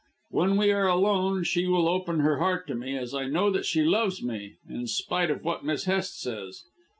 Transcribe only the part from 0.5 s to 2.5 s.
we are alone she will open her